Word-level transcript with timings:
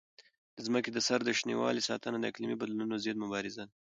د 0.55 0.57
ځمکې 0.67 0.89
د 0.93 0.99
سر 1.07 1.19
د 1.25 1.29
شینوالي 1.39 1.81
ساتنه 1.89 2.17
د 2.19 2.25
اقلیمي 2.31 2.55
بدلونونو 2.57 2.95
ضد 3.03 3.17
مبارزه 3.23 3.63
ده. 3.67 3.73